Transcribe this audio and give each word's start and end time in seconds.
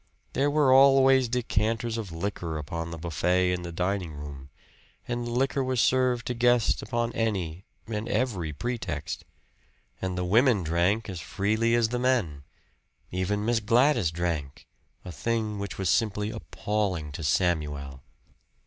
There 0.33 0.49
were 0.49 0.73
always 0.73 1.29
decanters 1.29 1.95
of 1.95 2.11
liquor 2.11 2.57
upon 2.57 2.89
the 2.89 2.97
buffet 2.97 3.51
in 3.53 3.61
the 3.61 3.71
dining 3.71 4.13
room; 4.15 4.49
and 5.07 5.27
liquor 5.29 5.63
was 5.63 5.79
served 5.79 6.25
to 6.25 6.33
guests 6.33 6.81
upon 6.81 7.13
any 7.13 7.65
and 7.85 8.09
every 8.09 8.51
pretext. 8.51 9.25
And 10.01 10.17
the 10.17 10.25
women 10.25 10.63
drank 10.63 11.07
as 11.07 11.21
freely 11.21 11.75
as 11.75 11.89
the 11.89 11.99
men 11.99 12.45
even 13.11 13.45
Miss 13.45 13.59
Gladys 13.59 14.09
drank, 14.09 14.65
a 15.05 15.11
thing 15.11 15.59
which 15.59 15.77
was 15.77 15.87
simply 15.87 16.31
appalling 16.31 17.11
to 17.11 17.23
Samuel. 17.23 18.01